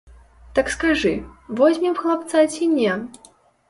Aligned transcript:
Так 0.59 0.71
скажы, 0.77 1.13
возьмем 1.61 1.95
хлапца 2.03 2.47
ці 2.57 2.75
не? 2.77 3.01